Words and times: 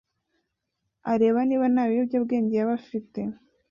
areba 1.11 1.39
niba 1.47 1.65
nta 1.73 1.83
biyobyabwenge 1.89 2.53
yaba 2.57 2.73
afite 2.79 3.19